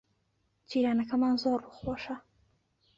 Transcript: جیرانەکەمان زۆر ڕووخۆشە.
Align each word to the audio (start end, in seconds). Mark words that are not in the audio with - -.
جیرانەکەمان 0.69 1.35
زۆر 1.43 1.59
ڕووخۆشە. 1.65 2.15